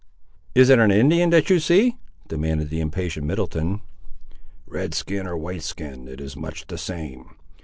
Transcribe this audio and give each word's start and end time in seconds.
"Is 0.55 0.71
it 0.71 0.79
an 0.79 0.89
Indian, 0.89 1.29
that 1.29 1.51
you 1.51 1.59
see?" 1.59 1.95
demanded 2.27 2.71
the 2.71 2.81
impatient 2.81 3.27
Middleton. 3.27 3.81
"Red 4.65 4.95
skin 4.95 5.27
or 5.27 5.37
White 5.37 5.61
skin 5.61 6.07
it 6.07 6.19
is 6.19 6.35
much 6.35 6.65
the 6.65 6.77
same. 6.79 7.35